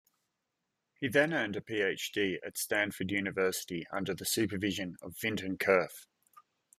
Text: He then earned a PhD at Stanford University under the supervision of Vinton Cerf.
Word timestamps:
He 0.99 1.09
then 1.09 1.31
earned 1.31 1.55
a 1.55 1.61
PhD 1.61 2.39
at 2.43 2.57
Stanford 2.57 3.11
University 3.11 3.85
under 3.91 4.15
the 4.15 4.25
supervision 4.25 4.95
of 4.99 5.15
Vinton 5.15 5.59
Cerf. 5.63 6.07